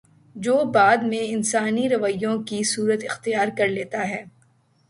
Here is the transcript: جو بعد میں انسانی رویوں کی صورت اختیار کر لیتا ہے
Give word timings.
جو 0.35 0.53
بعد 0.73 1.03
میں 1.03 1.19
انسانی 1.23 1.87
رویوں 1.89 2.37
کی 2.43 2.63
صورت 2.63 3.03
اختیار 3.09 3.47
کر 3.57 3.67
لیتا 3.67 4.07
ہے 4.09 4.23